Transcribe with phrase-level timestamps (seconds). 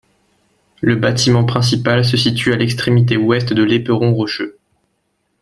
[0.79, 4.57] Le bâtiment principal se situe à l’extrémité ouest de l’éperon rocheux.